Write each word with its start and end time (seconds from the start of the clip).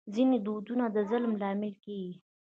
ځینې 0.13 0.37
دودونه 0.45 0.85
د 0.95 0.97
ظلم 1.09 1.33
لامل 1.41 1.73
کېږي. 1.83 2.15